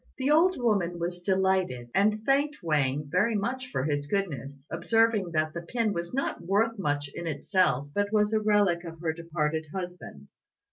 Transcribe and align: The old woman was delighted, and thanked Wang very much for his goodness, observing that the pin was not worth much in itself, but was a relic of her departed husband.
The 0.17 0.31
old 0.31 0.55
woman 0.57 0.97
was 0.97 1.19
delighted, 1.21 1.91
and 1.93 2.25
thanked 2.25 2.63
Wang 2.63 3.07
very 3.07 3.35
much 3.35 3.69
for 3.71 3.83
his 3.83 4.07
goodness, 4.07 4.65
observing 4.71 5.29
that 5.33 5.53
the 5.53 5.61
pin 5.61 5.93
was 5.93 6.11
not 6.11 6.41
worth 6.41 6.79
much 6.79 7.11
in 7.13 7.27
itself, 7.27 7.89
but 7.93 8.11
was 8.11 8.33
a 8.33 8.39
relic 8.41 8.83
of 8.83 8.99
her 9.01 9.13
departed 9.13 9.67
husband. 9.71 10.27